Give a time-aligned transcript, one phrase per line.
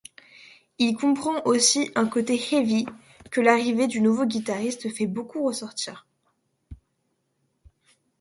[0.79, 2.87] Il comprend aussi un côté Heavy
[3.29, 6.07] que l'arrivée du nouveau guitariste fait beaucoup ressortir.